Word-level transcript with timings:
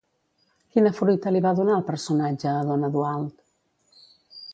Quina 0.75 0.91
fruita 0.99 1.33
li 1.35 1.41
va 1.47 1.51
donar 1.59 1.75
el 1.81 1.85
personatge 1.89 2.49
a 2.53 2.65
don 2.71 2.87
Eduald? 2.89 3.37